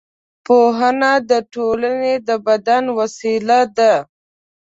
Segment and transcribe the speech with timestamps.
[0.45, 3.93] پوهنه د ټولنې د بدلون وسیله ده